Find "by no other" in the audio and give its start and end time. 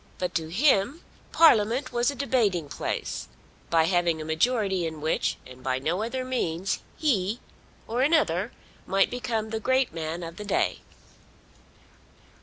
5.61-6.25